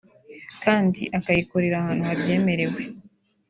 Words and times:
kandi 0.63 1.01
akayikorera 1.17 1.75
ahantu 1.79 2.03
habyemerewe 2.09 2.81